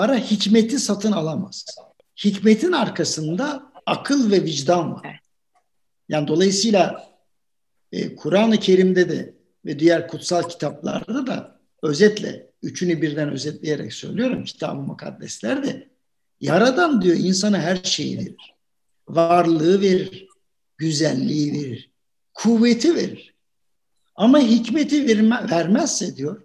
[0.00, 1.64] para hikmeti satın alamaz.
[2.24, 5.20] Hikmetin arkasında akıl ve vicdan var.
[6.08, 7.10] Yani dolayısıyla
[7.92, 9.34] e, Kur'an-ı Kerim'de de
[9.64, 15.88] ve diğer kutsal kitaplarda da özetle üçünü birden özetleyerek söylüyorum kitab-ı mukaddeslerde
[16.40, 18.54] Yaradan diyor insana her şeyi verir.
[19.08, 20.28] Varlığı verir,
[20.78, 21.90] güzelliği verir,
[22.34, 23.34] kuvveti verir.
[24.14, 26.42] Ama hikmeti verme, vermezse diyor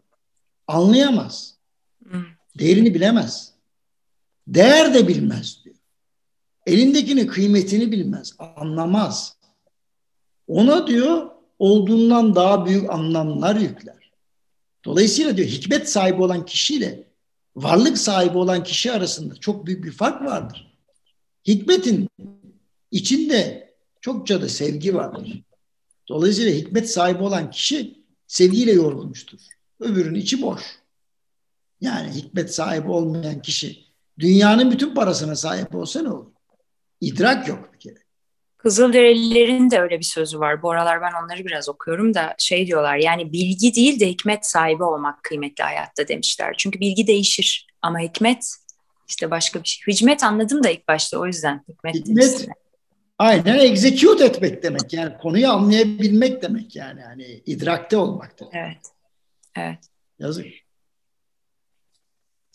[0.68, 1.55] anlayamaz.
[2.60, 3.54] Değerini bilemez.
[4.48, 5.76] Değer de bilmez diyor.
[6.66, 9.38] Elindekinin kıymetini bilmez, anlamaz.
[10.48, 14.12] Ona diyor olduğundan daha büyük anlamlar yükler.
[14.86, 17.08] Dolayısıyla diyor hikmet sahibi olan kişiyle
[17.55, 20.78] varlık sahibi olan kişi arasında çok büyük bir fark vardır.
[21.48, 22.09] Hikmetin
[22.92, 25.42] içinde çokça da sevgi vardır.
[26.09, 29.40] Dolayısıyla hikmet sahibi olan kişi sevgiyle yorulmuştur.
[29.80, 30.62] Öbürünün içi boş.
[31.85, 33.85] Yani hikmet sahibi olmayan kişi
[34.20, 36.31] dünyanın bütün parasına sahip olsa ne olur?
[37.02, 38.05] İdrak yok bir kere.
[38.58, 40.61] Kızılderililerin de öyle bir sözü var.
[40.61, 44.83] Bu aralar ben onları biraz okuyorum da şey diyorlar yani bilgi değil de hikmet sahibi
[44.83, 46.55] olmak kıymetli hayatta demişler.
[46.58, 48.55] Çünkü bilgi değişir ama hikmet
[49.08, 49.94] işte başka bir şey.
[49.94, 52.47] Hicmet anladım da ilk başta o yüzden hikmet, hikmet
[53.17, 58.53] aynen execute etmek demek yani konuyu anlayabilmek demek yani hani idrakte olmak demek.
[58.55, 58.92] Evet.
[59.55, 59.80] Evet.
[60.20, 60.45] Yazık.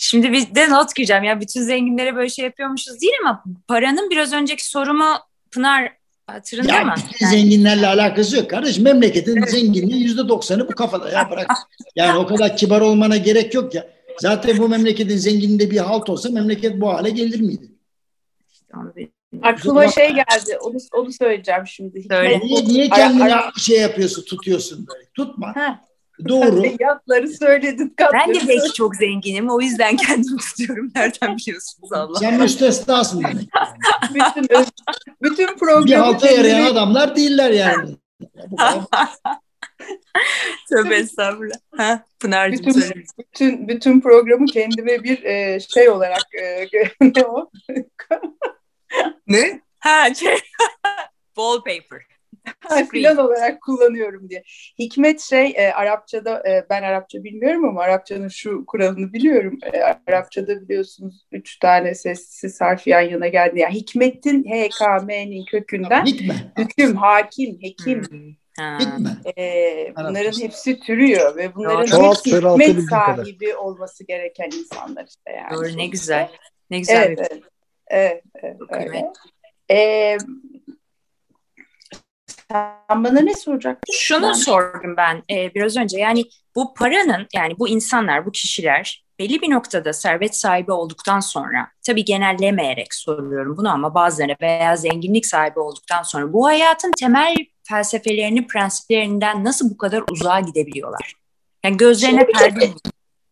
[0.02, 1.24] Şimdi bir de not gireceğim.
[1.24, 5.14] Ya bütün zenginlere böyle şey yapıyormuşuz değil ama paranın biraz önceki sorumu
[5.50, 5.92] Pınar
[6.26, 6.94] hatırında ya, mı?
[7.20, 7.30] Yani.
[7.30, 8.78] Zenginlerle alakası yok kardeş.
[8.78, 9.50] Memleketin evet.
[9.50, 11.50] zenginliği yüzde doksanı bu kafada ya bırak.
[11.96, 13.88] Yani o kadar kibar olmana gerek yok ya.
[14.18, 17.66] Zaten bu memleketin zenginliğinde bir halt olsa memleket bu hale gelir miydi?
[19.42, 20.58] Aklıma şey geldi.
[20.62, 22.02] Onu, onu söyleyeceğim şimdi.
[22.02, 22.40] Söyle.
[22.44, 25.08] Niye, niye kendine şey yapıyorsun, tutuyorsun böyle?
[25.14, 25.56] Tutma.
[25.56, 25.89] Ha.
[26.28, 26.62] Doğru.
[26.80, 27.94] Yatları söyledin.
[28.12, 29.50] Ben de belki çok zenginim.
[29.50, 30.90] O yüzden kendimi tutuyorum.
[30.94, 32.18] Nereden biliyorsunuz Allah?
[32.18, 33.48] Sen müstesnasın demek.
[34.14, 34.48] bütün,
[35.22, 35.86] bütün programı...
[35.86, 37.96] Bir halta yarayan adamlar değiller yani.
[40.70, 41.56] Tövbe estağfurullah.
[41.76, 46.66] Ha, Pınar'cığım bütün, bütün, bütün programı kendime bir e, şey olarak e,
[47.00, 47.50] ne o?
[49.26, 49.60] ne?
[49.78, 50.38] Ha şey.
[51.34, 52.09] Wallpaper
[52.92, 54.42] filan olarak kullanıyorum diye.
[54.78, 59.58] Hikmet şey e, Arapçada e, ben Arapça bilmiyorum ama Arapçanın şu kuralını biliyorum.
[59.72, 63.58] E, Arapçada biliyorsunuz üç tane sessiz harf yan yana geldi.
[63.58, 66.34] Yani hikmetin HKM'nin kökünden Hikme.
[66.58, 68.02] hüküm, hakim, hekim.
[68.10, 68.40] Hmm.
[69.38, 73.54] E, bunların hepsi türüyor ve bunların hepsi hikmet sahibi kadar.
[73.54, 75.54] olması gereken insanlar işte yani.
[75.54, 76.28] Doğru ne güzel.
[76.70, 77.06] Ne güzel.
[77.06, 77.42] Evet, evet.
[77.90, 79.12] Evet, evet, öyle.
[79.70, 80.16] Ee,
[82.52, 83.92] sen bana ne soracaktın?
[83.92, 84.32] Şunu ben...
[84.32, 85.98] sordum ben e, biraz önce.
[85.98, 86.24] Yani
[86.56, 92.04] bu paranın yani bu insanlar, bu kişiler belli bir noktada servet sahibi olduktan sonra tabii
[92.04, 99.44] genellemeyerek soruyorum bunu ama bazıları veya zenginlik sahibi olduktan sonra bu hayatın temel felsefelerini, prensiplerinden
[99.44, 101.14] nasıl bu kadar uzağa gidebiliyorlar?
[101.64, 102.70] Yani gözlerine perde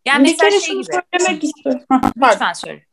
[0.06, 0.85] Yani bir mesela şey gibi.
[0.85, 1.83] söylemek istiyorum.
[2.17, 2.87] Lütfen söyle.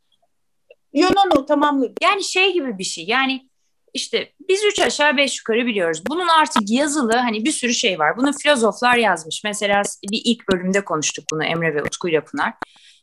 [0.93, 1.95] Yo no no tamamladım.
[2.01, 3.05] Yani şey gibi bir şey.
[3.05, 3.49] Yani
[3.95, 6.01] işte biz üç aşağı beş yukarı biliyoruz.
[6.07, 8.17] Bunun artık yazılı hani bir sürü şey var.
[8.17, 9.43] Bunu filozoflar yazmış.
[9.43, 12.53] Mesela bir ilk bölümde konuştuk bunu Emre ve Utku ile Pınar.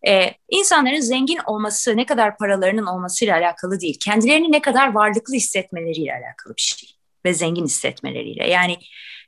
[0.09, 3.99] Ee, insanların zengin olması ne kadar paralarının olmasıyla alakalı değil.
[4.01, 6.89] Kendilerini ne kadar varlıklı hissetmeleriyle alakalı bir şey.
[7.25, 8.49] Ve zengin hissetmeleriyle.
[8.49, 8.77] Yani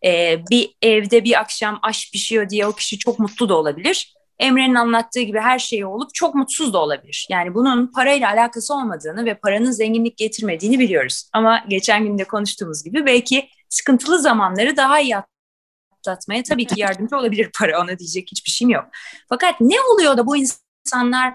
[0.07, 4.15] e, bir evde bir akşam aş pişiyor diye o kişi çok mutlu da olabilir.
[4.39, 7.27] Emre'nin anlattığı gibi her şeyi olup çok mutsuz da olabilir.
[7.31, 11.31] Yani bunun parayla alakası olmadığını ve paranın zenginlik getirmediğini biliyoruz.
[11.33, 17.51] Ama geçen günde konuştuğumuz gibi belki sıkıntılı zamanları daha iyi atlatmaya tabii ki yardımcı olabilir
[17.59, 17.81] para.
[17.81, 18.85] Ona diyecek hiçbir şeyim yok.
[19.29, 21.35] Fakat ne oluyor da bu insanlar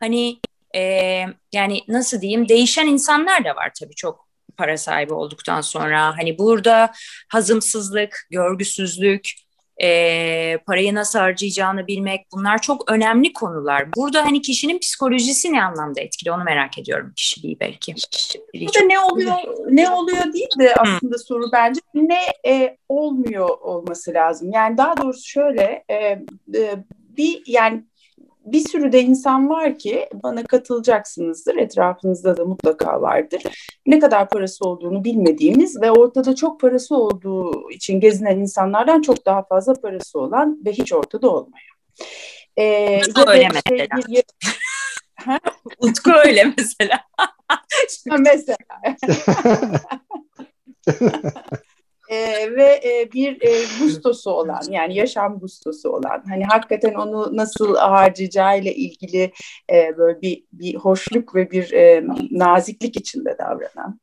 [0.00, 0.38] hani
[0.76, 0.80] e,
[1.52, 6.18] yani nasıl diyeyim değişen insanlar da var tabii çok para sahibi olduktan sonra.
[6.18, 6.92] Hani burada
[7.28, 9.30] hazımsızlık, görgüsüzlük,
[9.82, 13.92] e, parayı nasıl harcayacağını bilmek bunlar çok önemli konular.
[13.96, 17.94] Burada hani kişinin psikolojisi ne anlamda etkili onu merak ediyorum kişiliği belki.
[18.54, 19.36] Burada ne oluyor
[19.70, 21.18] ne oluyor değil de aslında Hı.
[21.18, 24.50] soru bence ne e, olmuyor olması lazım.
[24.52, 26.84] Yani daha doğrusu şöyle e, e,
[27.16, 27.84] bir yani
[28.44, 31.56] bir sürü de insan var ki bana katılacaksınızdır.
[31.56, 33.42] Etrafınızda da mutlaka vardır.
[33.86, 39.42] Ne kadar parası olduğunu bilmediğimiz ve ortada çok parası olduğu için gezinen insanlardan çok daha
[39.42, 41.74] fazla parası olan ve hiç ortada olmayan.
[42.58, 43.88] Ee, Utku öyle şey, mesela.
[45.78, 47.00] Utku öyle mesela.
[48.18, 48.58] mesela.
[52.14, 57.76] e, ve e, bir e, gustosu olan yani yaşam gustosu olan hani hakikaten onu nasıl
[57.76, 59.32] harcayacağıyla ilgili
[59.72, 64.00] e, böyle bir bir hoşluk ve bir e, naziklik içinde davranan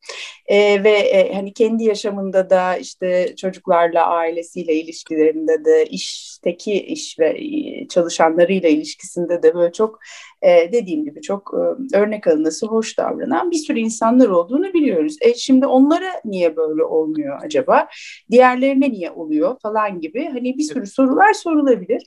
[0.47, 7.29] e, ve e, hani kendi yaşamında da işte çocuklarla ailesiyle ilişkilerinde de işteki iş ve
[7.29, 9.99] e, çalışanlarıyla ilişkisinde de böyle çok
[10.41, 15.17] e, dediğim gibi çok e, örnek alınması hoş davranan bir sürü insanlar olduğunu biliyoruz.
[15.21, 17.87] E, şimdi onlara niye böyle olmuyor acaba?
[18.31, 22.03] Diğerlerine niye oluyor falan gibi hani bir sürü sorular sorulabilir.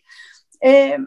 [0.64, 0.98] E,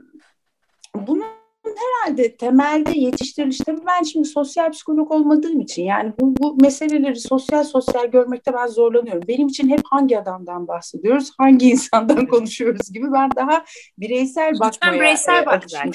[0.95, 1.36] bunun
[1.77, 8.05] herhalde temelde yetiştirilişte ben şimdi sosyal psikolog olmadığım için yani bu, bu meseleleri sosyal sosyal
[8.05, 9.23] görmekte ben zorlanıyorum.
[9.27, 13.65] Benim için hep hangi adamdan bahsediyoruz, hangi insandan konuşuyoruz gibi ben daha
[13.97, 15.91] bireysel bakmaya Lütfen bireysel bak zaten.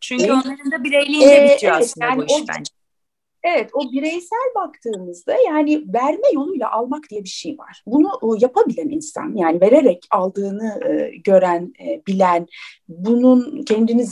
[0.00, 2.82] Çünkü onların da bireyliğinde ee, bitiyor evet, aslında yani bu iş o, bence.
[3.44, 7.82] Evet o bireysel baktığımızda yani verme yoluyla almak diye bir şey var.
[7.86, 12.46] Bunu yapabilen insan yani vererek aldığını e, gören, e, bilen,
[12.88, 14.04] bunun kendini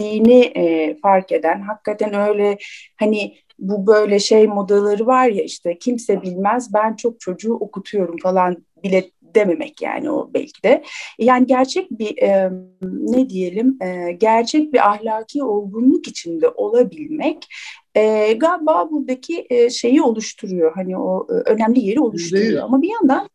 [0.00, 2.58] zenginleştirdiğini e, fark eden, hakikaten öyle
[2.96, 8.56] hani bu böyle şey modaları var ya işte kimse bilmez ben çok çocuğu okutuyorum falan
[8.82, 10.84] bile dememek yani o belki de.
[11.18, 12.50] Yani gerçek bir e,
[12.82, 17.46] ne diyelim e, gerçek bir ahlaki olgunluk içinde olabilmek
[17.94, 20.72] e, galiba buradaki e, şeyi oluşturuyor.
[20.74, 22.62] Hani o e, önemli yeri oluşturuyor.
[22.62, 23.28] Ama bir yandan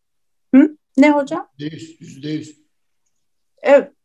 [0.54, 0.76] hı?
[0.96, 1.48] ne hocam?
[1.58, 2.00] Yüzde yüz.
[2.00, 2.56] Yüzde yüz.
[3.62, 3.95] Evet.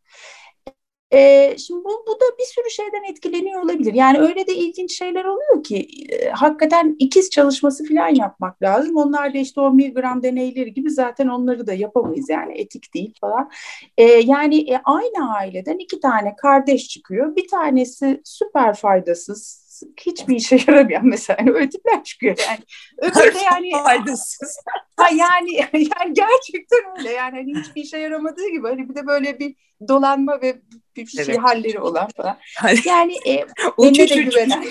[1.13, 3.93] E, şimdi bu, bu da bir sürü şeyden etkileniyor olabilir.
[3.93, 8.97] Yani öyle de ilginç şeyler oluyor ki e, hakikaten ikiz çalışması falan yapmak lazım.
[8.97, 13.51] Onlar da işte o miligram deneyleri gibi zaten onları da yapamayız yani etik değil falan.
[13.97, 17.35] E, yani e, aynı aileden iki tane kardeş çıkıyor.
[17.35, 19.61] Bir tanesi süper faydasız,
[20.05, 22.59] hiçbir işe yaramayan mesela yani öyle tipler çıkıyor yani.
[22.97, 24.57] Öbürü de yani faydasız.
[24.97, 29.39] ha yani yani gerçekten öyle yani hani hiçbir işe yaramadığı gibi hani bir de böyle
[29.39, 29.55] bir
[29.87, 30.61] dolanma ve
[30.95, 31.37] bir şey evet.
[31.37, 32.37] halleri olan falan.
[32.85, 33.31] Yani e,
[33.79, 34.65] eline de güvenen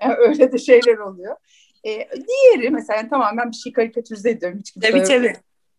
[0.18, 1.36] öyle de şeyler oluyor.
[1.84, 4.58] E, diğeri mesela tamamen bir şey karikatürize ediyorum.
[4.58, 5.32] Hiç tabii tabii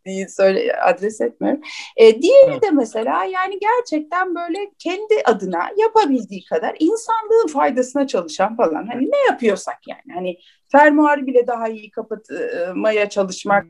[0.07, 1.61] değil söyle adres etmiyorum.
[1.97, 2.63] E, diğeri evet.
[2.63, 8.87] de mesela yani gerçekten böyle kendi adına yapabildiği kadar insanlığın faydasına çalışan falan.
[8.87, 10.37] Hani ne yapıyorsak yani hani
[10.71, 13.65] fermuarı bile daha iyi kapatmaya çalışmak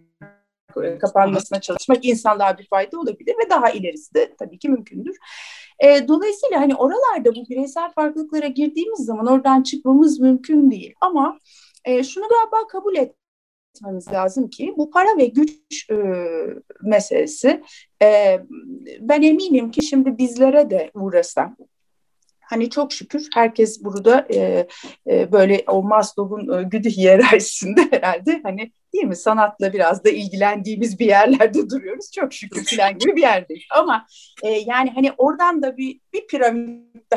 [0.83, 5.17] e, kapanmasına çalışmak insanlığa bir fayda olabilir ve daha ilerisi de tabii ki mümkündür.
[5.79, 10.93] E, dolayısıyla hani oralarda bu bireysel farklılıklara girdiğimiz zaman oradan çıkmamız mümkün değil.
[11.01, 11.39] Ama
[11.85, 13.15] e, şunu galiba kabul et
[14.11, 15.95] lazım ki bu para ve güç e,
[16.81, 17.63] meselesi
[18.03, 18.39] e,
[18.99, 21.55] ben eminim ki şimdi bizlere de uğrasa
[22.49, 24.67] Hani çok şükür herkes burada e,
[25.07, 30.99] e, böyle o Maslow'un e, güdü hiyerarşisinde herhalde hani değil mi sanatla biraz da ilgilendiğimiz
[30.99, 32.11] bir yerlerde duruyoruz.
[32.11, 33.63] Çok şükür falan gibi bir yerdeyiz.
[33.71, 34.05] Ama
[34.43, 37.11] e, yani hani oradan da bir, bir piramit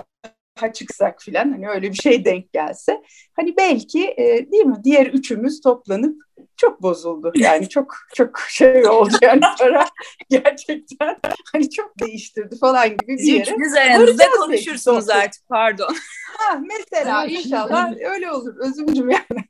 [0.61, 3.03] daha çıksak filan hani öyle bir şey denk gelse
[3.37, 6.17] hani belki e, değil mi diğer üçümüz toplanıp
[6.57, 7.33] çok bozuldu.
[7.35, 9.87] Yani çok çok şey oldu yani para
[10.31, 11.17] gerçekten
[11.53, 13.43] hani çok değiştirdi falan gibi bir yere.
[13.43, 15.95] Üçünüz aranızda konuşursunuz artık pardon.
[16.39, 19.45] Ha, mesela inşallah öyle olur Özümcüm yani.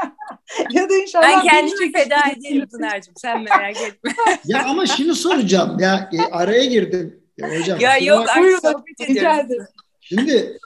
[0.70, 4.14] ya da inşallah ben kendimi feda ederim Pınar'cığım sen merak etme.
[4.44, 7.20] ya ama şunu soracağım ya e, araya girdim.
[7.38, 9.66] Ya, hocam, ya yok artık sohbet ediyoruz.
[10.00, 10.58] Şimdi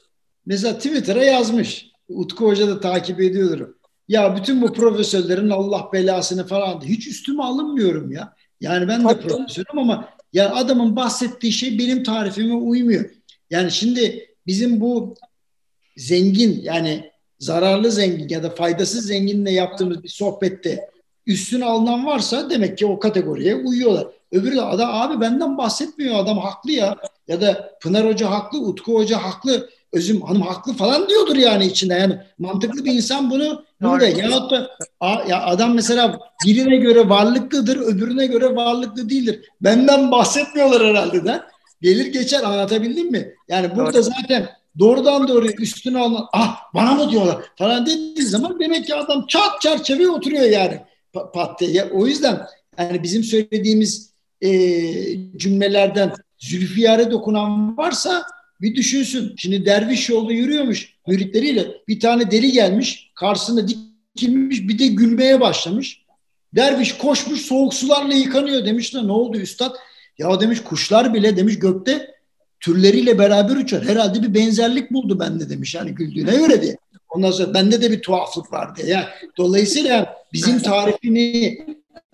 [0.47, 1.87] mesela Twitter'a yazmış.
[2.09, 3.69] Utku Hoca da takip ediyordur.
[4.09, 8.35] Ya bütün bu profesörlerin Allah belasını falan hiç üstüme alınmıyorum ya.
[8.61, 13.11] Yani ben de profesörüm ama ya adamın bahsettiği şey benim tarifime uymuyor.
[13.51, 15.15] Yani şimdi bizim bu
[15.97, 20.89] zengin yani zararlı zengin ya da faydasız zenginle yaptığımız bir sohbette
[21.27, 24.07] üstüne alınan varsa demek ki o kategoriye uyuyorlar.
[24.33, 26.97] Öbürü de adam abi benden bahsetmiyor adam haklı ya.
[27.29, 31.95] Ya da Pınar Hoca haklı, Utku Hoca haklı, Özüm Hanım haklı falan diyordur yani içinde.
[31.95, 34.07] Yani mantıklı bir insan bunu burada.
[34.07, 34.71] Yahut da
[35.29, 39.41] ya adam mesela birine göre varlıklıdır, öbürüne göre varlıklı değildir.
[39.61, 41.43] Benden bahsetmiyorlar herhalde de.
[41.83, 43.35] Gelir geçer anlatabildim mi?
[43.49, 44.49] Yani burada zaten
[44.79, 49.61] doğrudan doğruya üstüne alınan ah bana mı diyorlar falan dediği zaman demek ki adam çat
[49.61, 50.81] çerçeveye oturuyor yani
[51.35, 51.85] pat diye.
[51.85, 52.47] O yüzden
[52.79, 54.51] yani bizim söylediğimiz e,
[55.37, 58.27] cümlelerden Zülfiyar'e dokunan varsa
[58.61, 59.35] bir düşünsün.
[59.37, 61.67] Şimdi derviş yolda yürüyormuş müritleriyle.
[61.89, 63.11] Bir tane deli gelmiş.
[63.15, 66.05] Karşısında dikilmiş bir de gülmeye başlamış.
[66.55, 69.75] Derviş koşmuş soğuk sularla yıkanıyor demiş de ne oldu üstad?
[70.19, 72.14] Ya demiş kuşlar bile demiş gökte
[72.65, 73.85] türleriyle beraber uçar.
[73.85, 76.77] Herhalde bir benzerlik buldu bende demiş yani güldüğüne göre diye.
[77.11, 78.89] Ondan sonra bende de bir tuhaflık var diye.
[78.89, 79.05] Yani
[79.37, 81.59] dolayısıyla bizim tarifini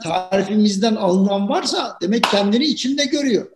[0.02, 3.46] tarifimizden alınan varsa demek kendini içinde görüyor.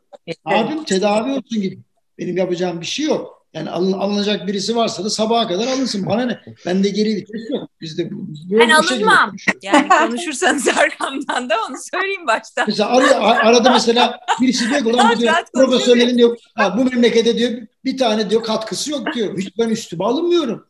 [0.44, 1.78] Abim tedavi olsun gibi.
[2.18, 3.33] Benim yapacağım bir şey yok.
[3.54, 6.06] Yani alın, alınacak birisi varsa da sabaha kadar alınsın.
[6.06, 6.40] Bana ne?
[6.66, 7.70] Ben de geri vites yok.
[7.80, 8.10] Bizde
[8.50, 9.36] ben alınmam.
[9.62, 12.64] Yani konuşursanız arkamdan da onu söyleyeyim baştan.
[12.68, 12.88] Mesela
[13.20, 17.52] ar- arada mesela birisi diyor ki ulan diyor, profesörlerin diyor ha, bu memlekete diyor
[17.84, 19.38] bir tane diyor katkısı yok diyor.
[19.38, 20.66] Hiç ben üstüme alınmıyorum.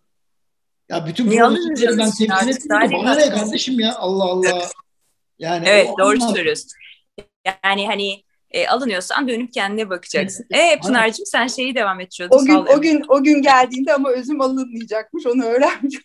[0.88, 2.92] Ya bütün profesörleri ben temsil etmiyorum.
[2.92, 4.68] Bana ne kardeşim ya Allah Allah.
[5.38, 6.70] Yani evet doğru anlam- söylüyorsun.
[7.64, 8.23] Yani hani
[8.54, 10.46] e, alınıyorsan dönüp kendine bakacaksın.
[10.50, 10.78] Evet.
[10.78, 12.36] E Pınar'cığım sen şeyi devam ediyordun.
[12.36, 16.00] O gün o gün o gün geldiğinde ama özüm alınmayacakmış onu öğrenmiş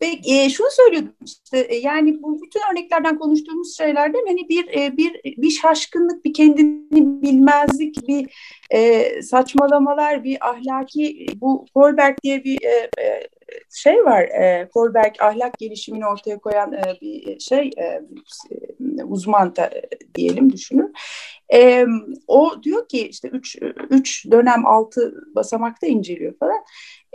[0.00, 4.96] Peki e, şunu söylüyordum işte e, yani bu bütün örneklerden konuştuğumuz şeylerde hani bir e,
[4.96, 8.34] bir bir şaşkınlık, bir kendini bilmezlik, bir
[8.70, 13.28] e, saçmalamalar, bir ahlaki bu Kohlberg diye bir e, e,
[13.74, 14.22] şey var.
[14.22, 18.02] E, Kohlberg ahlak gelişimini ortaya koyan e, bir şey e,
[19.02, 19.70] uzman da,
[20.14, 20.92] diyelim düşünün.
[21.54, 21.86] E,
[22.26, 23.58] o diyor ki işte üç,
[23.90, 26.64] üç dönem altı basamakta inceliyor falan.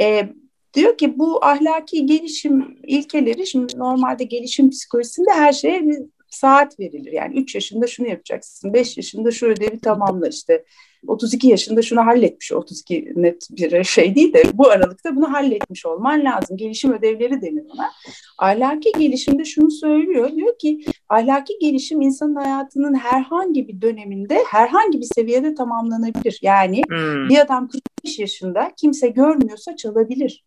[0.02, 0.30] E,
[0.74, 5.98] Diyor ki bu ahlaki gelişim ilkeleri şimdi normalde gelişim psikolojisinde her şeye bir
[6.30, 7.12] saat verilir.
[7.12, 10.66] Yani 3 yaşında şunu yapacaksın, 5 yaşında şu ödevi tamamla işte.
[11.08, 16.25] 32 yaşında şunu halletmiş, 32 net bir şey değil de bu aralıkta bunu halletmiş olman
[16.25, 16.58] lazım.
[16.58, 17.91] Gelişim ödevleri denir ona.
[18.38, 25.08] Ahlaki gelişimde şunu söylüyor, diyor ki ahlaki gelişim insanın hayatının herhangi bir döneminde, herhangi bir
[25.15, 26.39] seviyede tamamlanabilir.
[26.41, 27.29] Yani hmm.
[27.29, 27.70] bir adam
[28.03, 30.44] 45 yaşında kimse görmüyorsa çalabilir.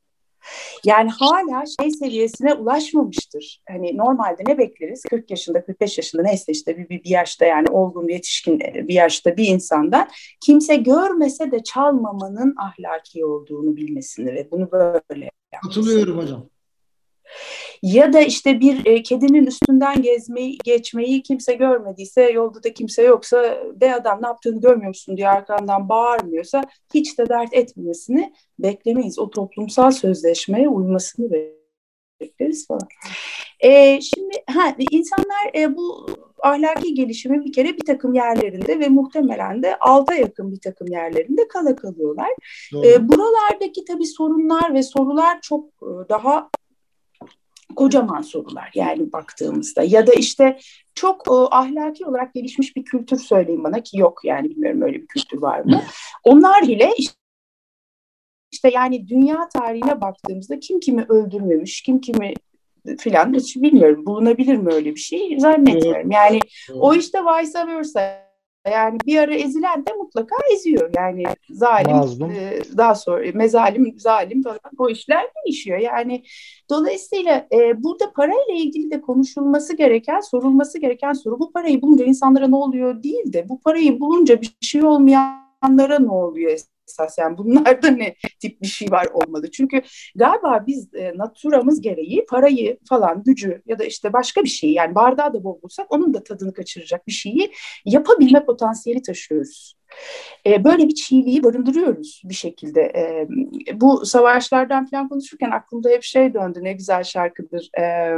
[0.84, 3.62] Yani hala şey seviyesine ulaşmamıştır.
[3.68, 5.02] Hani normalde ne bekleriz?
[5.02, 8.94] 40 yaşında, 45 yaşında neyse işte bir, bir, bir yaşta yani olgun bir yetişkin bir
[8.94, 10.08] yaşta bir insandan
[10.44, 15.30] kimse görmese de çalmamanın ahlaki olduğunu bilmesini ve bunu böyle
[15.62, 16.48] Katılıyorum hocam.
[17.82, 19.46] Ya da işte bir e, kedinin
[19.82, 25.16] üstünden gezmeyi, geçmeyi kimse görmediyse, yolda da kimse yoksa be adam ne yaptığını görmüyor musun
[25.16, 29.18] diye arkandan bağırmıyorsa hiç de dert etmemesini beklemeyiz.
[29.18, 31.30] O toplumsal sözleşmeye uymasını
[32.20, 32.88] bekleriz falan.
[33.60, 36.06] E, şimdi ha, insanlar e, bu
[36.42, 41.48] ahlaki gelişimi bir kere bir takım yerlerinde ve muhtemelen de alta yakın bir takım yerlerinde
[41.48, 42.30] kala kalıyorlar.
[42.84, 46.50] E, buralardaki tabii sorunlar ve sorular çok e, daha
[47.74, 50.58] kocaman sorular yani baktığımızda ya da işte
[50.94, 55.06] çok o, ahlaki olarak gelişmiş bir kültür söyleyin bana ki yok yani bilmiyorum öyle bir
[55.06, 55.82] kültür var mı.
[56.24, 57.16] Onlar bile işte,
[58.52, 62.34] işte yani dünya tarihine baktığımızda kim kimi öldürmemiş, kim kimi
[62.98, 66.10] filan hiç bilmiyorum bulunabilir mi öyle bir şey zannetmiyorum.
[66.10, 66.40] Yani
[66.74, 68.31] o işte vice versa
[68.70, 70.90] yani bir ara ezilen de mutlaka eziyor.
[70.96, 75.78] Yani zalim e, daha sonra mezalim zalim falan o işler değişiyor.
[75.78, 76.22] Yani
[76.70, 82.48] dolayısıyla e, burada parayla ilgili de konuşulması gereken, sorulması gereken soru bu parayı bulunca insanlara
[82.48, 86.58] ne oluyor değil de bu parayı bulunca bir şey olmayanlara ne oluyor
[86.88, 89.50] esas yani bunlarda ne tip bir şey var olmalı.
[89.50, 89.82] Çünkü
[90.16, 94.94] galiba biz e, naturamız gereği parayı falan gücü ya da işte başka bir şey yani
[94.94, 97.52] bardağı da bol bulsak onun da tadını kaçıracak bir şeyi
[97.84, 99.74] yapabilme potansiyeli taşıyoruz.
[100.46, 102.80] E, böyle bir çiğliği barındırıyoruz bir şekilde.
[102.80, 103.28] E,
[103.80, 108.16] bu savaşlardan falan konuşurken aklımda hep şey döndü ne güzel şarkıdır e,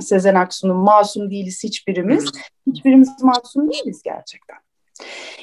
[0.00, 2.32] Sezen Aksu'nun Masum Değiliz Hiçbirimiz.
[2.66, 4.56] Hiçbirimiz masum değiliz gerçekten.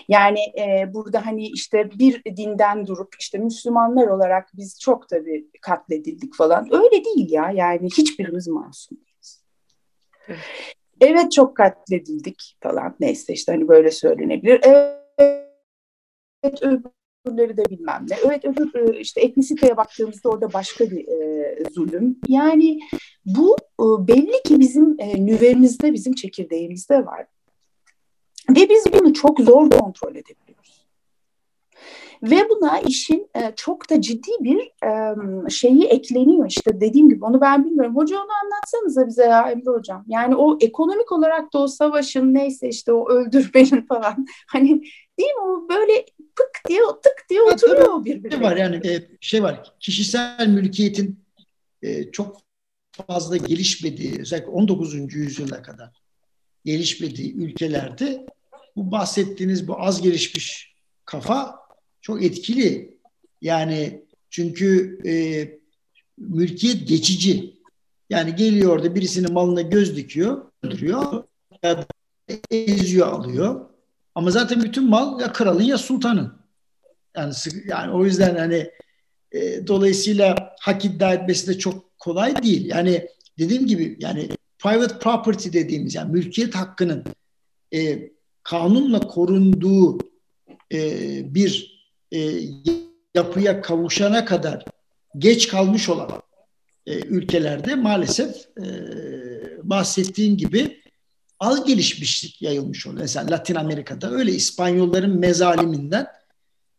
[0.07, 6.35] Yani e, burada hani işte bir dinden durup işte Müslümanlar olarak biz çok tabii katledildik
[6.35, 6.67] falan.
[6.71, 9.43] Öyle değil ya yani hiçbirimiz masum değiliz.
[11.01, 11.31] Evet.
[11.31, 14.61] çok katledildik falan neyse işte hani böyle söylenebilir.
[16.43, 16.63] Evet
[17.25, 18.15] öbürleri de bilmem ne.
[18.25, 22.19] Evet öbür e, işte etnisiteye baktığımızda orada başka bir e, zulüm.
[22.27, 22.79] Yani
[23.25, 27.25] bu e, belli ki bizim e, nüvemizde, bizim çekirdeğimizde var.
[28.49, 30.85] Ve biz bunu çok zor kontrol edebiliyoruz.
[32.23, 35.15] Ve buna işin e, çok da ciddi bir e,
[35.49, 37.95] şeyi ekleniyor işte dediğim gibi onu ben bilmiyorum.
[37.95, 40.05] Hoca onu anlatsanıza bize ya Emre Hocam.
[40.07, 44.83] Yani o ekonomik olarak da o savaşın neyse işte o öldürmenin falan hani
[45.19, 48.35] değil mi o böyle pık diye tık diye oturuyor o birbirine.
[48.35, 51.19] Şey var yani e, şey var kişisel mülkiyetin
[51.81, 52.41] e, çok
[53.07, 55.13] fazla gelişmediği özellikle 19.
[55.15, 55.89] yüzyıla kadar
[56.65, 58.25] gelişmediği ülkelerde
[58.75, 61.55] bu bahsettiğiniz bu az gelişmiş kafa
[62.01, 62.99] çok etkili.
[63.41, 65.13] Yani çünkü e,
[66.17, 67.59] mülkiyet geçici.
[68.09, 71.23] Yani geliyor orada birisinin malına göz dikiyor, öldürüyor
[71.63, 71.85] ya da
[72.51, 73.69] eziyor alıyor.
[74.15, 76.39] Ama zaten bütün mal ya kralın ya sultanın.
[77.17, 77.33] Yani
[77.67, 78.71] yani o yüzden hani
[79.31, 82.65] e, dolayısıyla hak iddia etmesi de çok kolay değil.
[82.65, 83.07] Yani
[83.39, 87.03] dediğim gibi yani private property dediğimiz yani mülkiyet hakkının
[87.73, 88.09] e,
[88.43, 89.97] kanunla korunduğu
[90.73, 90.79] e,
[91.33, 91.79] bir
[92.11, 92.39] e,
[93.15, 94.65] yapıya kavuşana kadar
[95.17, 96.21] geç kalmış olan
[96.85, 98.65] e, ülkelerde maalesef e,
[99.63, 100.81] bahsettiğim gibi
[101.39, 103.01] az gelişmişlik yayılmış oluyor.
[103.01, 106.07] Mesela Latin Amerika'da öyle İspanyolların mezaliminden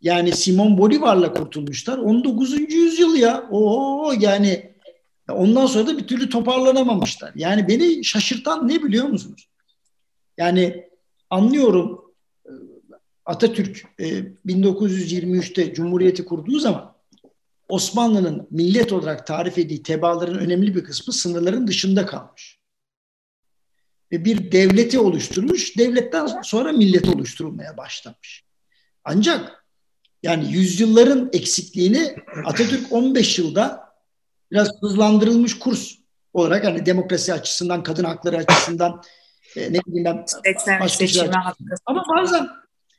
[0.02, 1.98] yani Simon Bolivar'la kurtulmuşlar.
[1.98, 2.72] 19.
[2.72, 3.48] yüzyıl ya.
[3.50, 4.72] Oo yani
[5.28, 7.32] ondan sonra da bir türlü toparlanamamışlar.
[7.34, 9.48] Yani beni şaşırtan ne biliyor musunuz?
[10.38, 10.89] Yani
[11.30, 12.14] anlıyorum
[13.24, 13.84] Atatürk
[14.46, 16.94] 1923'te e, Cumhuriyeti kurduğu zaman
[17.68, 22.60] Osmanlı'nın millet olarak tarif ettiği tebaaların önemli bir kısmı sınırların dışında kalmış.
[24.12, 28.44] Ve bir devleti oluşturmuş, devletten sonra millet oluşturulmaya başlamış.
[29.04, 29.64] Ancak
[30.22, 33.80] yani yüzyılların eksikliğini Atatürk 15 yılda
[34.50, 35.94] biraz hızlandırılmış kurs
[36.32, 39.02] olarak hani demokrasi açısından, kadın hakları açısından
[39.56, 40.24] e, ne bileyim ben
[40.80, 41.34] başka şeyler.
[41.86, 42.48] Ama bazen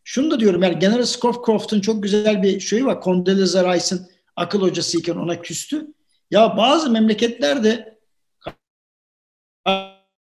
[0.04, 3.02] şunu da diyorum yani General Scowcroft'un çok güzel bir şeyi var.
[3.04, 5.88] Condoleezza Rice'ın akıl hocasıyken ona küstü.
[6.32, 8.00] Ya bazı memleketlerde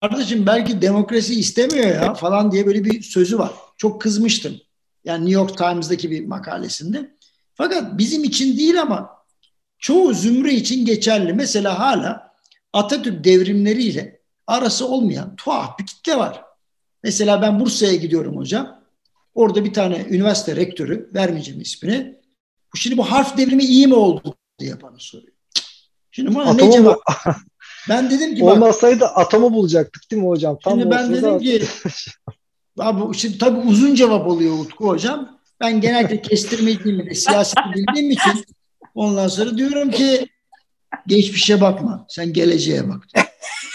[0.01, 3.51] kardeşim belki demokrasi istemiyor ya falan diye böyle bir sözü var.
[3.77, 4.61] Çok kızmıştım.
[5.05, 7.17] Yani New York Times'daki bir makalesinde.
[7.55, 9.11] Fakat bizim için değil ama
[9.79, 11.33] çoğu zümre için geçerli.
[11.33, 12.35] Mesela hala
[12.73, 14.16] Atatürk devrimleriyle
[14.47, 16.45] arası olmayan tuhaf bir kitle var.
[17.03, 18.83] Mesela ben Bursa'ya gidiyorum hocam.
[19.35, 22.21] Orada bir tane üniversite rektörü, vermeyeceğim ismini.
[22.75, 25.33] Şimdi bu harf devrimi iyi mi oldu diye bana soruyor.
[26.11, 26.99] Şimdi buna atomu ne cevap?
[27.89, 30.59] ben dedim ki bak, olmasaydı atomu bulacaktık değil mi hocam?
[30.65, 31.63] Tam şimdi ben dedim ki
[32.79, 35.41] abi şimdi tabii uzun cevap oluyor Utku hocam.
[35.61, 38.45] Ben genelde kestirmediğim de siyaset bildiğim için
[38.95, 40.27] ondan sonra diyorum ki
[41.07, 42.07] geçmişe bakma.
[42.09, 43.26] Sen geleceğe bak.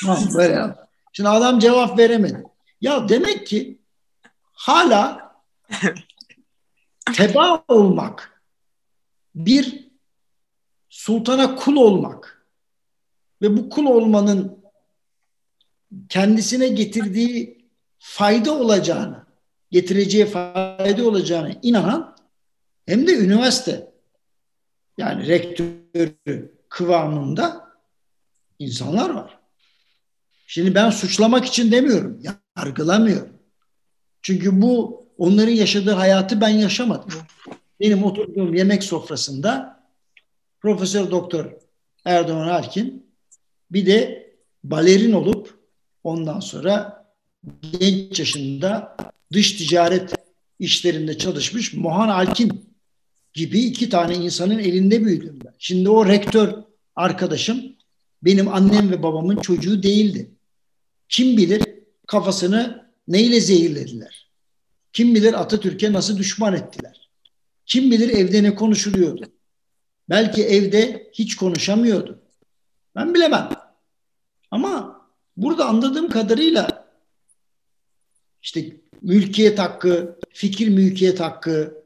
[0.01, 0.89] Tamam böyle yap.
[1.13, 2.43] Şimdi adam cevap veremedi.
[2.81, 3.79] Ya demek ki
[4.53, 5.31] hala
[7.13, 8.41] teba olmak
[9.35, 9.91] bir
[10.89, 12.45] sultana kul olmak
[13.41, 14.63] ve bu kul olmanın
[16.09, 17.67] kendisine getirdiği
[17.99, 19.25] fayda olacağını,
[19.71, 22.15] getireceği fayda olacağını inanan
[22.85, 23.91] hem de üniversite
[24.97, 27.71] yani rektörü kıvamında
[28.59, 29.40] insanlar var.
[30.53, 32.21] Şimdi ben suçlamak için demiyorum,
[32.57, 33.33] yargılamıyorum.
[34.21, 37.09] Çünkü bu onların yaşadığı hayatı ben yaşamadım.
[37.79, 39.79] Benim oturduğum yemek sofrasında
[40.59, 41.51] Profesör Doktor
[42.05, 43.05] Erdoğan Alkin
[43.71, 44.29] bir de
[44.63, 45.59] balerin olup
[46.03, 47.05] ondan sonra
[47.79, 48.97] genç yaşında
[49.33, 50.13] dış ticaret
[50.59, 52.75] işlerinde çalışmış Mohan Alkin
[53.33, 55.53] gibi iki tane insanın elinde büyüdüm ben.
[55.59, 56.53] Şimdi o rektör
[56.95, 57.63] arkadaşım
[58.23, 60.30] benim annem ve babamın çocuğu değildi.
[61.11, 61.63] Kim bilir
[62.07, 64.31] kafasını neyle zehirlediler?
[64.93, 67.09] Kim bilir Atatürk'e nasıl düşman ettiler?
[67.65, 69.25] Kim bilir evde ne konuşuluyordu?
[70.09, 72.21] Belki evde hiç konuşamıyordu.
[72.95, 73.49] Ben bilemem.
[74.51, 75.01] Ama
[75.37, 76.91] burada anladığım kadarıyla
[78.41, 81.83] işte mülkiyet hakkı, fikir mülkiyet hakkı,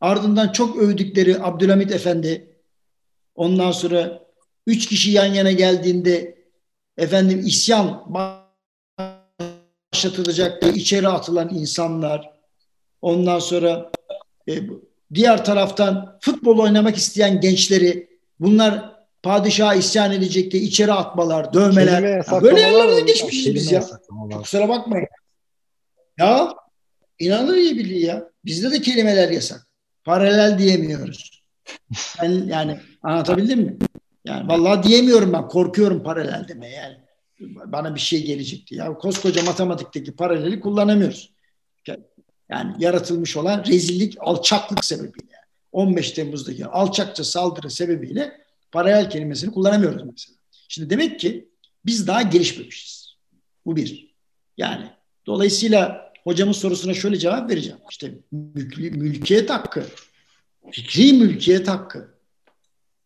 [0.00, 2.56] ardından çok övdükleri Abdülhamit Efendi,
[3.34, 4.26] ondan sonra
[4.66, 6.33] üç kişi yan yana geldiğinde
[6.98, 8.14] efendim isyan
[9.94, 12.30] başlatılacak diye içeri atılan insanlar,
[13.02, 13.90] ondan sonra
[14.48, 14.52] e,
[15.14, 18.08] diğer taraftan futbol oynamak isteyen gençleri
[18.40, 22.24] bunlar padişaha isyan edecek diye içeri atmalar, dövmeler.
[22.42, 23.84] böyle yerlerden geçmişiz biz ya.
[24.42, 25.08] Kusura bakmayın.
[26.18, 26.54] Ya
[27.18, 28.30] inanır iyi biliyor ya.
[28.44, 29.66] Bizde de kelimeler yasak.
[30.04, 31.44] Paralel diyemiyoruz.
[32.22, 33.76] Ben, yani anlatabildim mi?
[34.24, 35.48] Yani vallahi diyemiyorum ben.
[35.48, 36.96] Korkuyorum paralel demeye yani
[37.66, 38.74] bana bir şey gelecekti.
[38.74, 41.34] Ya koskoca matematikteki paraleli kullanamıyoruz.
[42.48, 45.34] Yani yaratılmış olan rezillik, alçaklık sebebiyle.
[45.72, 48.40] 15 Temmuz'daki alçakça saldırı sebebiyle
[48.72, 50.36] paralel kelimesini kullanamıyoruz mesela.
[50.68, 51.48] Şimdi demek ki
[51.86, 53.14] biz daha gelişmemişiz.
[53.66, 54.14] Bu bir.
[54.56, 54.90] Yani
[55.26, 57.78] dolayısıyla hocamın sorusuna şöyle cevap vereceğim.
[57.90, 59.84] İşte mülkiyet hakkı,
[60.70, 62.14] fikri mülkiyet hakkı,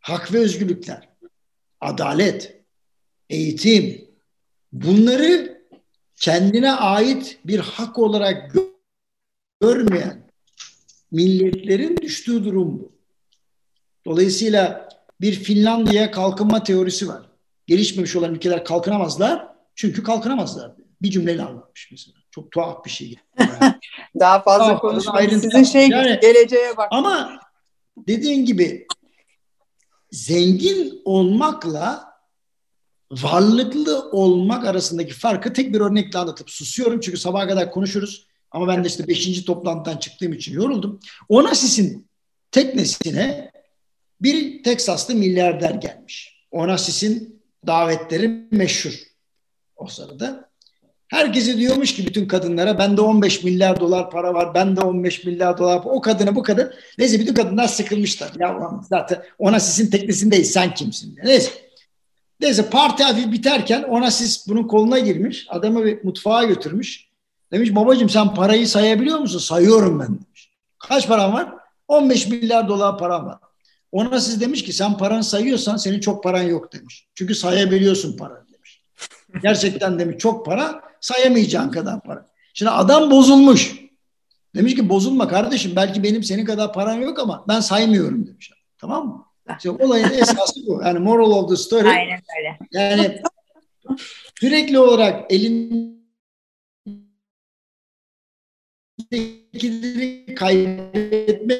[0.00, 1.07] hak ve özgürlükler,
[1.80, 2.64] adalet,
[3.30, 4.08] eğitim,
[4.72, 5.62] bunları
[6.16, 8.54] kendine ait bir hak olarak
[9.60, 10.30] görmeyen
[11.10, 12.92] milletlerin düştüğü durum bu.
[14.06, 14.88] Dolayısıyla
[15.20, 17.22] bir Finlandiya kalkınma teorisi var.
[17.66, 20.72] Gelişmemiş olan ülkeler kalkınamazlar çünkü kalkınamazlar.
[21.02, 22.18] Bir cümleyle anlatmış mesela.
[22.30, 23.16] Çok tuhaf bir şey.
[24.20, 25.38] Daha fazla konuşmayın.
[25.38, 26.88] Sizin şey yani, geleceğe bak.
[26.90, 27.40] Ama
[27.96, 28.86] dediğin gibi
[30.10, 32.08] zengin olmakla
[33.10, 37.00] varlıklı olmak arasındaki farkı tek bir örnekle anlatıp susuyorum.
[37.00, 38.26] Çünkü sabaha kadar konuşuruz.
[38.50, 41.00] Ama ben de işte beşinci toplantıdan çıktığım için yoruldum.
[41.28, 42.08] Onasis'in
[42.50, 43.52] teknesine
[44.20, 46.46] bir Teksaslı milyarder gelmiş.
[46.50, 49.02] Onasis'in davetleri meşhur
[49.76, 50.47] o sırada.
[51.08, 55.82] Herkese diyormuş ki bütün kadınlara bende 15 milyar dolar para var, bende 15 milyar dolar
[55.84, 56.72] O kadına bu kadın.
[56.98, 58.30] Neyse bütün kadınlar sıkılmışlar.
[58.38, 61.18] Ya zaten Onasis'in teknesindeyiz sen kimsin.
[61.24, 61.50] Neyse.
[62.40, 65.46] Neyse parti hafif biterken Onasis bunun koluna girmiş.
[65.48, 67.08] Adamı bir mutfağa götürmüş.
[67.52, 69.38] Demiş babacığım sen parayı sayabiliyor musun?
[69.38, 70.50] Sayıyorum ben demiş.
[70.78, 71.54] Kaç param var?
[71.88, 73.38] 15 milyar dolar param var.
[73.92, 77.06] Ona siz demiş ki sen paranı sayıyorsan senin çok paran yok demiş.
[77.14, 78.84] Çünkü sayabiliyorsun paranı demiş.
[79.42, 82.28] Gerçekten demiş çok para sayamayacağın kadar para.
[82.54, 83.76] Şimdi adam bozulmuş.
[84.54, 88.50] Demiş ki bozulma kardeşim belki benim senin kadar paran yok ama ben saymıyorum demiş.
[88.78, 89.24] Tamam mı?
[89.56, 90.82] İşte olayın esası bu.
[90.84, 91.88] Yani moral of the story.
[91.88, 92.58] Aynen öyle.
[92.72, 93.22] Yani
[94.40, 95.98] sürekli olarak elin
[99.12, 101.54] elindekini kaybetme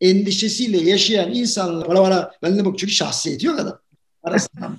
[0.00, 3.80] endişesiyle yaşayan insanlar bana bana ben de bak çünkü şahsiyeti yok adam.
[4.24, 4.78] Arasından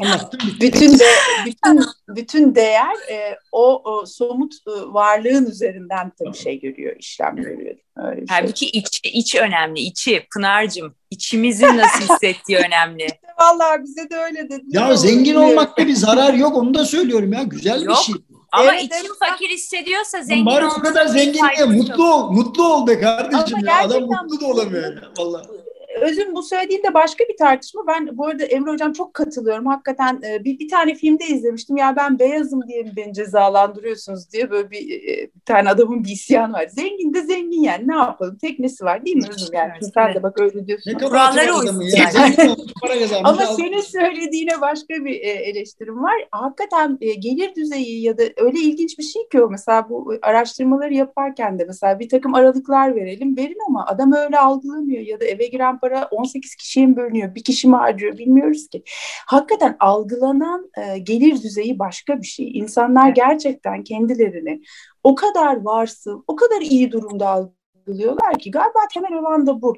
[0.00, 0.40] anlattım.
[0.60, 1.04] Bütün de,
[1.46, 7.74] bütün bütün değer e, o, o somut e, varlığın üzerinden tabii şey görüyor, işlem görüyor.
[7.96, 8.80] Öyle bir Halbuki şey.
[8.80, 10.94] iç, iç önemli, içi Pınar'cığım.
[11.10, 13.06] içimizin nasıl hissettiği önemli.
[13.40, 14.64] Vallahi bize de öyle dedi.
[14.68, 17.42] Ya zengin olmakta bir zarar yok onu da söylüyorum ya.
[17.42, 17.96] Güzel yok.
[17.98, 18.14] bir şey.
[18.52, 19.30] Ama evet, içim evet.
[19.30, 22.30] fakir hissediyorsa zengin Bari o kadar zengin diye mutlu ol.
[22.30, 23.78] Mutlu ol be kardeşim ya.
[23.82, 25.02] Adam mutlu da olamıyor ya.
[25.18, 25.46] Vallahi
[26.00, 27.86] özün bu söylediğinde başka bir tartışma.
[27.86, 29.66] Ben bu arada Emre Hocam çok katılıyorum.
[29.66, 31.76] Hakikaten e, bir, bir tane filmde izlemiştim.
[31.76, 36.08] Ya ben beyazım diye mi beni cezalandırıyorsunuz diye böyle bir, e, bir tane adamın bir
[36.08, 36.66] isyanı var.
[36.68, 38.38] Zengin de zengin yani ne yapalım?
[38.38, 39.72] Teknesi var değil mi Özüm yani?
[39.72, 40.92] Evet, Sen de bak öyle diyorsun.
[40.92, 41.82] Ne Kuralları uysun.
[43.24, 46.28] Ama senin söylediğine başka bir e, eleştirim var.
[46.30, 49.50] Hakikaten gelir düzeyi ya da öyle ilginç bir şey ki o.
[49.50, 53.36] Mesela bu araştırmaları yaparken de mesela bir takım aralıklar verelim.
[53.36, 57.44] Verin ama adam öyle algılamıyor ya da eve giren para 18 kişiye mi bölünüyor, bir
[57.44, 58.82] kişi mi harcıyor bilmiyoruz ki.
[59.26, 62.58] Hakikaten algılanan e, gelir düzeyi başka bir şey.
[62.58, 64.62] İnsanlar gerçekten kendilerini
[65.02, 69.74] o kadar varsıl, o kadar iyi durumda algılıyorlar ki galiba temel olan da bu.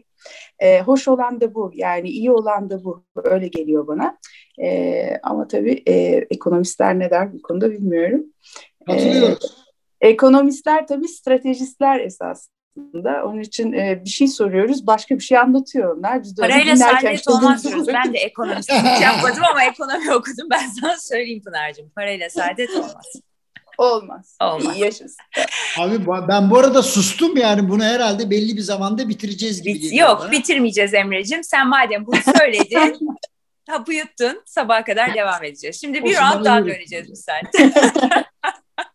[0.58, 1.70] E, hoş olan da bu.
[1.74, 3.04] Yani iyi olan da bu.
[3.24, 4.18] Öyle geliyor bana.
[4.62, 5.92] E, ama tabii e,
[6.30, 8.24] ekonomistler ne der bu konuda bilmiyorum.
[8.86, 9.38] Hatırlıyorum.
[10.00, 12.48] E, ekonomistler tabii stratejistler esas
[12.88, 13.24] aslında.
[13.24, 16.22] Onun için e, bir şey soruyoruz, başka bir şey anlatıyor onlar.
[16.22, 17.88] Biz de Parayla saadet olmaz diyoruz.
[17.88, 20.48] Ben de ekonomistlik yapmadım ama ekonomi okudum.
[20.50, 21.90] Ben sana söyleyeyim Pınar'cığım.
[21.90, 23.06] Parayla saadet olmaz.
[23.78, 24.36] Olmaz.
[24.42, 24.78] Olmaz.
[24.78, 25.16] Yaşasın.
[25.78, 30.20] Abi ben bu arada sustum yani bunu herhalde belli bir zamanda bitireceğiz gibi Bit- Yok
[30.20, 30.30] bana.
[30.30, 31.44] bitirmeyeceğiz Emre'cim.
[31.44, 32.98] Sen madem bunu söyledin
[33.68, 35.80] hapı yuttun sabaha kadar devam edeceğiz.
[35.80, 37.70] Şimdi bir round daha döneceğiz biz sen.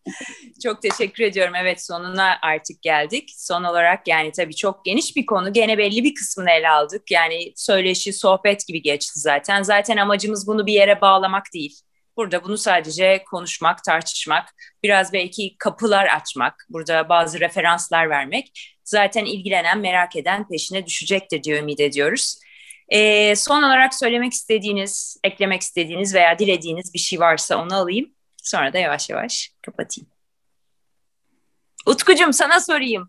[0.62, 1.54] çok teşekkür ediyorum.
[1.54, 3.32] Evet sonuna artık geldik.
[3.36, 5.52] Son olarak yani tabii çok geniş bir konu.
[5.52, 7.10] Gene belli bir kısmını ele aldık.
[7.10, 9.62] Yani söyleşi, sohbet gibi geçti zaten.
[9.62, 11.80] Zaten amacımız bunu bir yere bağlamak değil.
[12.16, 18.74] Burada bunu sadece konuşmak, tartışmak, biraz belki kapılar açmak, burada bazı referanslar vermek.
[18.84, 22.38] Zaten ilgilenen, merak eden peşine düşecektir diye ümit ediyoruz.
[22.88, 28.14] Ee, son olarak söylemek istediğiniz, eklemek istediğiniz veya dilediğiniz bir şey varsa onu alayım.
[28.44, 30.08] Sonra da yavaş yavaş kapatayım.
[31.86, 33.08] Utkucum sana sorayım.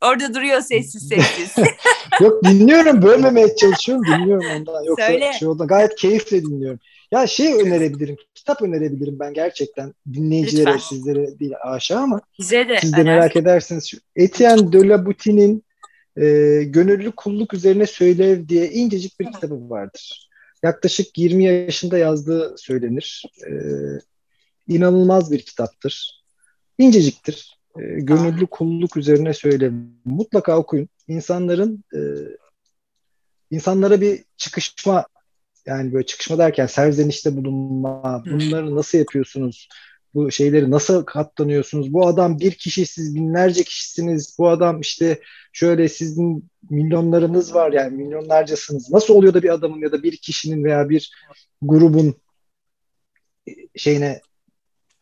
[0.00, 1.64] Orada duruyor sessiz sessiz.
[2.20, 4.84] Yok dinliyorum bölmemeye çalışıyorum dinliyorum ondan.
[4.84, 5.32] Yoksa Söyle.
[5.38, 6.80] şey oldu, gayet keyifle dinliyorum.
[7.12, 10.88] Ya şey önerebilirim, kitap önerebilirim ben gerçekten dinleyicilere, Lütfen.
[10.88, 13.92] sizlere değil aşağı ama Bize de siz de merak edersiniz.
[14.16, 15.64] Etienne de la Boutine'in
[16.16, 16.22] e,
[16.64, 20.28] Gönüllü Kulluk Üzerine Söylev diye incecik bir kitabı vardır.
[20.62, 23.22] Yaklaşık 20 yaşında yazdığı söylenir.
[23.46, 23.52] E,
[24.68, 26.24] inanılmaz bir kitaptır.
[26.78, 27.58] İnceciktir.
[27.78, 29.72] E, gönüllü kulluk üzerine söyle.
[30.04, 30.88] Mutlaka okuyun.
[31.08, 32.00] İnsanların e,
[33.50, 35.06] insanlara bir çıkışma
[35.66, 39.68] yani böyle çıkışma derken serzenişte bulunma, bunları nasıl yapıyorsunuz?
[40.14, 41.92] Bu şeyleri nasıl katlanıyorsunuz?
[41.92, 44.36] Bu adam bir kişi, siz binlerce kişisiniz.
[44.38, 45.20] Bu adam işte
[45.52, 48.90] şöyle sizin milyonlarınız var yani milyonlarcasınız.
[48.90, 51.12] Nasıl oluyor da bir adamın ya da bir kişinin veya bir
[51.62, 52.14] grubun
[53.76, 54.20] şeyine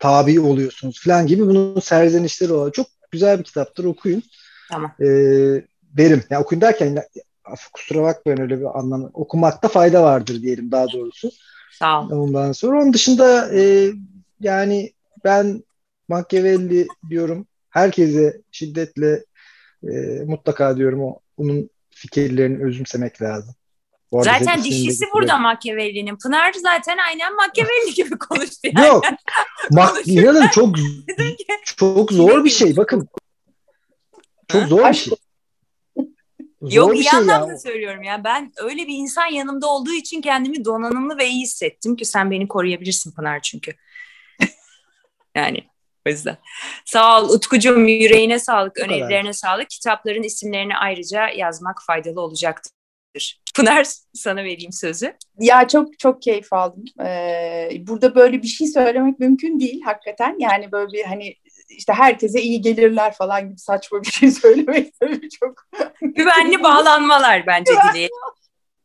[0.05, 4.23] tabi oluyorsunuz falan gibi bunun serzenişleri olan çok güzel bir kitaptır okuyun.
[4.71, 4.93] Tamam.
[5.01, 5.07] Ee,
[5.83, 6.23] derim.
[6.31, 7.03] Yani okuyun derken
[7.73, 9.11] kusura bakmayın öyle bir anlam.
[9.15, 11.31] Okumakta fayda vardır diyelim daha doğrusu.
[11.73, 12.11] Sağ ol.
[12.11, 13.93] Ondan sonra onun dışında e,
[14.41, 14.93] yani
[15.25, 15.65] ben
[16.09, 17.47] Machiavelli diyorum.
[17.71, 19.25] Herkese şiddetle
[19.89, 23.55] e, mutlaka diyorum o onun fikirlerini özümsemek lazım.
[24.23, 26.17] Zaten dişisi burada Machiavelli'nin.
[26.17, 28.59] Pınar zaten aynen Machiavelli gibi konuştu.
[28.63, 28.87] Yani.
[28.87, 29.05] Yok.
[29.71, 30.77] Bak inanın çok
[31.77, 32.77] çok zor bir şey.
[32.77, 33.09] Bakın.
[34.49, 35.15] Çok zor bir şey.
[36.63, 37.59] Zor Yok iyi şey anlamda ya.
[37.59, 38.25] söylüyorum ya.
[38.25, 42.49] Ben öyle bir insan yanımda olduğu için kendimi donanımlı ve iyi hissettim ki sen beni
[42.49, 43.73] koruyabilirsin Pınar çünkü.
[45.37, 45.65] yani
[46.07, 46.37] o yüzden.
[46.85, 49.71] Sağ ol Utkucuğum yüreğine sağlık, önerilerine sağlık.
[49.71, 52.74] Kitapların isimlerini ayrıca yazmak faydalı olacaktır.
[53.55, 55.15] Pınar sana vereyim sözü.
[55.39, 56.85] Ya çok çok keyif aldım.
[57.01, 60.37] Ee, burada böyle bir şey söylemek mümkün değil hakikaten.
[60.39, 61.35] Yani böyle bir hani
[61.69, 65.67] işte herkese iyi gelirler falan gibi saçma bir şey söylemek tabii çok.
[66.01, 68.17] Güvenli bağlanmalar bence dileyelim.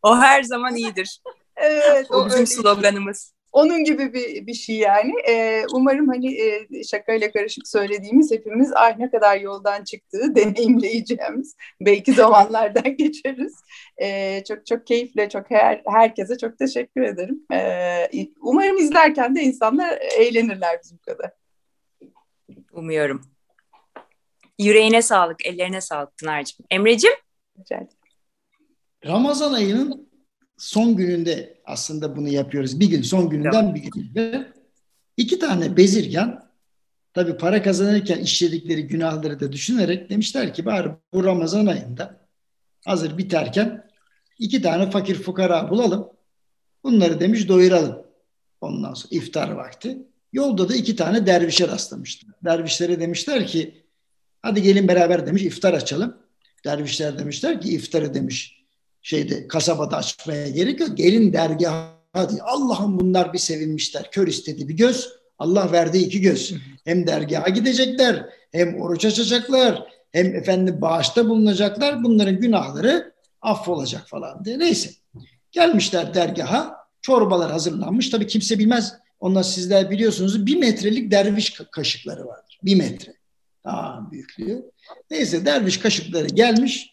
[0.04, 1.22] O her zaman iyidir.
[1.56, 2.08] Evet.
[2.12, 3.34] O, o bizim sloganımız.
[3.52, 5.14] Onun gibi bir, bir şey yani.
[5.30, 12.14] Ee, umarım hani e, şakayla karışık söylediğimiz hepimiz ay ne kadar yoldan çıktığı deneyimleyeceğimiz belki
[12.14, 13.56] zamanlardan geçeriz.
[14.02, 17.46] Ee, çok çok keyifle çok her, herkese çok teşekkür ederim.
[17.54, 21.32] Ee, umarım izlerken de insanlar eğlenirler bizim kadar.
[22.72, 23.22] Umuyorum.
[24.60, 26.66] Yüreğine sağlık, ellerine sağlık Pınar'cığım.
[26.72, 27.14] Emre'cim?
[29.06, 30.09] Ramazan ayının
[30.60, 32.80] son gününde aslında bunu yapıyoruz.
[32.80, 34.54] Bir gün, son gününden bir günde.
[35.18, 36.50] iki tane bezirgan
[37.14, 42.20] tabii para kazanırken işledikleri günahları da düşünerek demişler ki bari bu Ramazan ayında
[42.86, 43.90] hazır biterken
[44.40, 46.10] iki tane fakir fukara bulalım.
[46.84, 48.06] Bunları demiş doyuralım.
[48.62, 49.98] Ondan sonra iftar vakti.
[50.34, 52.36] Yolda da iki tane dervişe rastlamışlar.
[52.46, 53.84] Dervişlere demişler ki
[54.42, 56.18] hadi gelin beraber demiş iftar açalım.
[56.66, 58.59] Dervişler demişler ki iftarı demiş
[59.10, 60.98] şeyde kasabada açmaya gerek yok.
[60.98, 62.42] Gelin dergaha diye.
[62.42, 64.12] Allah'ım bunlar bir sevinmişler.
[64.12, 65.10] Kör istedi bir göz.
[65.40, 66.54] Allah verdi iki göz.
[66.86, 72.04] Hem dergaha gidecekler, hem oruç açacaklar, hem efendim bağışta bulunacaklar.
[72.04, 74.60] Bunların günahları affolacak falan diye.
[74.60, 74.90] Neyse.
[75.52, 76.76] Gelmişler dergaha.
[77.02, 78.10] Çorbalar hazırlanmış.
[78.10, 78.94] Tabii kimse bilmez.
[79.20, 82.60] Onlar sizler biliyorsunuz bir metrelik derviş kaşıkları vardır.
[82.64, 83.14] Bir metre.
[83.64, 84.66] Daha büyüklüğü.
[85.12, 86.89] Neyse derviş kaşıkları gelmiş.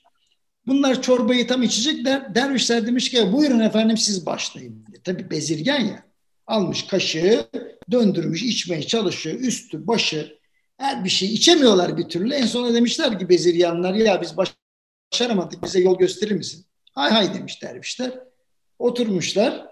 [0.67, 2.35] Bunlar çorbayı tam içecekler.
[2.35, 4.85] Dervişler demiş ki buyurun efendim siz başlayın.
[5.05, 6.07] Tabi bezirgen ya.
[6.47, 7.47] Almış kaşığı
[7.91, 9.41] döndürmüş içmeye çalışıyor.
[9.41, 10.39] Üstü başı
[10.79, 12.35] her bir şey içemiyorlar bir türlü.
[12.35, 14.35] En sonunda demişler ki bezirganlar ya biz
[15.13, 16.67] başaramadık bize yol gösterir misin?
[16.93, 18.13] Hay hay demiş dervişler.
[18.79, 19.67] Oturmuşlar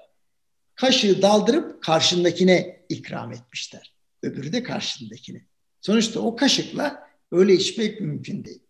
[0.74, 3.94] kaşığı daldırıp karşındakine ikram etmişler.
[4.22, 5.44] Öbürü de karşındakine.
[5.80, 8.62] Sonuçta o kaşıkla öyle içmek mümkün değil.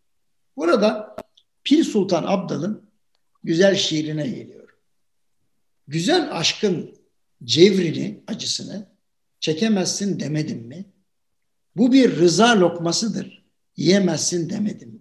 [0.56, 1.03] Burada
[1.64, 2.90] Pir Sultan Abdal'ın
[3.44, 4.68] güzel şiirine geliyor.
[5.88, 6.96] Güzel aşkın
[7.44, 8.88] cevrini, acısını
[9.40, 10.84] çekemezsin demedim mi?
[11.76, 13.44] Bu bir rıza lokmasıdır.
[13.76, 15.00] Yiyemezsin demedim mi?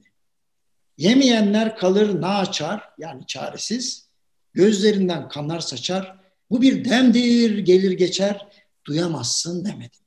[0.97, 4.09] Yemeyenler kalır naçar yani çaresiz.
[4.53, 6.19] Gözlerinden kanlar saçar.
[6.49, 8.47] Bu bir demdir gelir geçer.
[8.85, 9.99] Duyamazsın demedim.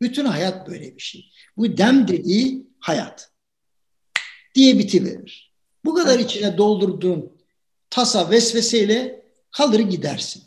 [0.00, 1.30] Bütün hayat böyle bir şey.
[1.56, 3.32] Bu dem dediği hayat
[4.54, 5.49] diye bitiverir.
[5.84, 7.32] Bu kadar içine doldurduğun
[7.90, 10.42] tasa vesveseyle kalır gidersin.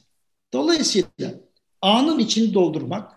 [0.54, 1.34] Dolayısıyla
[1.82, 3.12] anın içini doldurmak,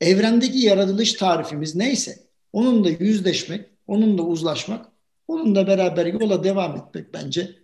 [0.00, 2.18] evrendeki yaratılış tarifimiz neyse
[2.52, 4.86] onunla yüzleşmek, onunla uzlaşmak,
[5.28, 7.56] onunla beraber yola devam etmek bence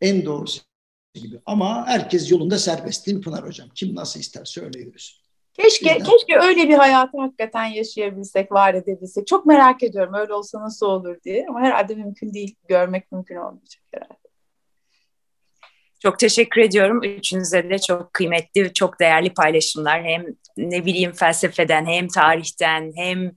[0.00, 0.60] en doğrusu
[1.14, 1.40] gibi.
[1.46, 3.68] Ama herkes yolunda serbest değil mi Pınar Hocam?
[3.74, 5.27] Kim nasıl isterse öyle yürüsün.
[5.58, 6.10] Keşke Bizden.
[6.10, 9.26] keşke öyle bir hayatı hakikaten yaşayabilsek, var edebilsek.
[9.26, 11.46] Çok merak ediyorum öyle olsa nasıl olur diye.
[11.48, 12.56] Ama herhalde mümkün değil.
[12.68, 14.28] Görmek mümkün olmayacak herhalde.
[16.02, 17.02] Çok teşekkür ediyorum.
[17.02, 20.04] Üçünüze de çok kıymetli, çok değerli paylaşımlar.
[20.04, 23.32] Hem ne bileyim felsefeden, hem tarihten, hem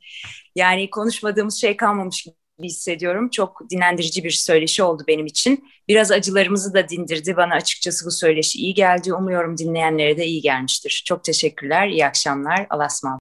[0.56, 2.36] yani konuşmadığımız şey kalmamış gibi
[2.68, 3.30] hissediyorum.
[3.30, 5.68] Çok dinlendirici bir söyleşi oldu benim için.
[5.88, 7.38] Biraz acılarımızı da dindirdi.
[7.38, 9.14] Bana açıkçası bu söyleşi iyi geldi.
[9.14, 11.04] Umuyorum dinleyenlere de iyi gelmiştir.
[11.06, 12.68] Çok teşekkürler, iyi akşamlar.
[12.70, 13.10] Alasmal.